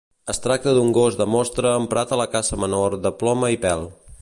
[0.33, 3.87] Es tracta d'un gos de mostra emprat a la caça menor de ploma i pèl.